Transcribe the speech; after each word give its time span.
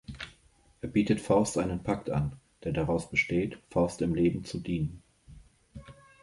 Er 0.81 0.87
bietet 0.87 1.21
Faust 1.21 1.59
einen 1.59 1.83
Pakt 1.83 2.09
an, 2.09 2.35
der 2.63 2.71
daraus 2.71 3.11
besteht, 3.11 3.59
Faust 3.69 4.01
im 4.01 4.15
Leben 4.15 4.43
zu 4.43 4.57
dienen. 4.59 5.03